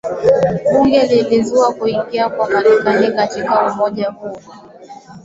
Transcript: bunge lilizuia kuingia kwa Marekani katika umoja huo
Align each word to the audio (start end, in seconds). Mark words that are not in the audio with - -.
bunge 0.73 1.03
lilizuia 1.07 1.73
kuingia 1.79 2.29
kwa 2.29 2.49
Marekani 2.49 3.11
katika 3.11 3.71
umoja 3.73 4.09
huo 4.09 4.37